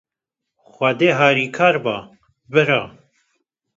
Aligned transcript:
Xwedê 0.73 1.09
harî 1.19 1.47
kar 1.57 1.75
be, 1.83 1.97
bira 2.53 2.81